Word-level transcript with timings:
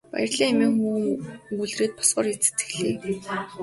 Баярлалаа 0.11 0.49
хэмээн 0.49 0.71
хөвгүүн 0.75 1.05
өгүүлээд 1.51 1.91
босохоор 1.97 2.27
зэхлээ. 2.43 2.95